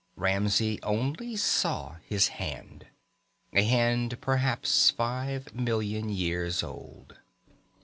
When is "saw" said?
1.35-1.97